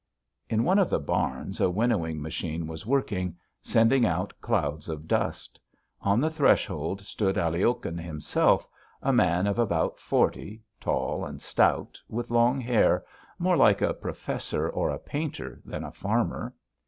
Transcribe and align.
In 0.49 0.63
one 0.63 0.79
of 0.79 0.89
the 0.89 0.97
barns 0.99 1.61
a 1.61 1.69
winnowing 1.69 2.23
machine 2.23 2.65
was 2.65 2.87
working, 2.87 3.37
sending 3.61 4.03
out 4.03 4.33
clouds 4.41 4.89
of 4.89 5.07
dust. 5.07 5.59
On 5.99 6.19
the 6.19 6.31
threshold 6.31 7.01
stood 7.01 7.35
Aliokhin 7.37 7.99
himself, 7.99 8.67
a 9.03 9.13
man 9.13 9.45
of 9.45 9.59
about 9.59 9.99
forty, 9.99 10.63
tall 10.79 11.23
and 11.23 11.39
stout, 11.39 12.01
with 12.09 12.31
long 12.31 12.59
hair, 12.59 13.05
more 13.37 13.55
like 13.57 13.83
a 13.83 13.93
professor 13.93 14.67
or 14.67 14.89
a 14.89 14.97
painter 14.97 15.61
than 15.65 15.83
a 15.83 15.91
farmer. 15.91 16.55